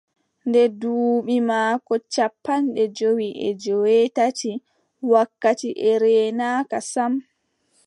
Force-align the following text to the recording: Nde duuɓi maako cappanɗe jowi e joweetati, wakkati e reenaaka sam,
Nde 0.47 0.61
duuɓi 0.79 1.35
maako 1.49 1.93
cappanɗe 2.13 2.83
jowi 2.97 3.27
e 3.47 3.49
joweetati, 3.63 4.51
wakkati 5.11 5.69
e 5.89 5.91
reenaaka 6.01 6.77
sam, 6.91 7.13